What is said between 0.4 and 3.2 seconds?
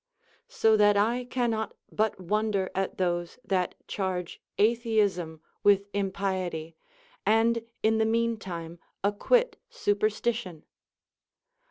10. So that I cannot but wonder at